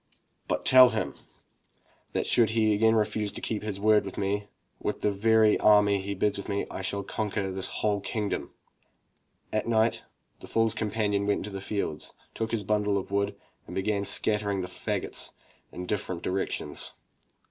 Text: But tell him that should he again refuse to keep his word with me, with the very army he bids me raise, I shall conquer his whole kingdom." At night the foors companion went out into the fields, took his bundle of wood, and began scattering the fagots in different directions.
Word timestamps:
But 0.47 0.65
tell 0.65 0.89
him 0.89 1.13
that 2.13 2.25
should 2.25 2.49
he 2.57 2.73
again 2.73 2.95
refuse 2.95 3.31
to 3.33 3.39
keep 3.39 3.61
his 3.61 3.79
word 3.79 4.03
with 4.03 4.17
me, 4.17 4.47
with 4.79 5.01
the 5.01 5.11
very 5.11 5.59
army 5.59 6.01
he 6.01 6.15
bids 6.15 6.39
me 6.49 6.61
raise, 6.61 6.67
I 6.71 6.81
shall 6.81 7.03
conquer 7.03 7.51
his 7.51 7.69
whole 7.69 7.99
kingdom." 8.01 8.51
At 9.53 9.67
night 9.67 10.01
the 10.39 10.47
foors 10.47 10.73
companion 10.73 11.27
went 11.27 11.41
out 11.41 11.45
into 11.45 11.49
the 11.51 11.61
fields, 11.61 12.15
took 12.33 12.49
his 12.49 12.63
bundle 12.63 12.97
of 12.97 13.11
wood, 13.11 13.35
and 13.67 13.75
began 13.75 14.03
scattering 14.03 14.61
the 14.61 14.67
fagots 14.67 15.33
in 15.71 15.85
different 15.85 16.23
directions. 16.23 16.93